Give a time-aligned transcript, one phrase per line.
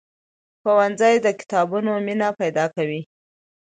[0.61, 3.01] ښوونځی د کتابونو مینه پیدا کوي